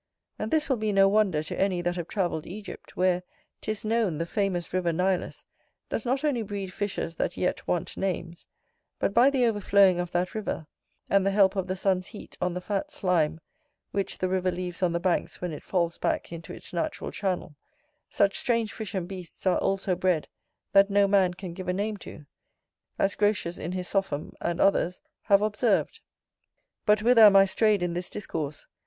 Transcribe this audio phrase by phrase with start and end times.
[0.39, 3.21] And this will be no wonder to any that have travelled Egypt; where,
[3.61, 5.45] 'tis known, the famous river Nilus
[5.89, 8.47] does not only breed fishes that yet want names,
[8.97, 10.65] but, by the overflowing of that river,
[11.07, 13.41] and the help of the sun's heat on the fat slime
[13.91, 17.55] which the river leaves on the banks when it falls back into its natural channel,
[18.09, 20.27] such strange fish and beasts are also bred,
[20.71, 22.25] that no man can give a name to;
[22.97, 26.01] as Grotius in his Sopham, and others, have observed.
[26.87, 28.65] But whither am I strayed in this discourse.